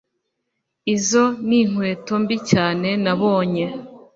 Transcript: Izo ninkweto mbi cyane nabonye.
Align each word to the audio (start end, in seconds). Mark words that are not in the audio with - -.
Izo 0.95 1.23
ninkweto 1.47 2.13
mbi 2.23 2.37
cyane 2.51 2.89
nabonye. 3.03 3.65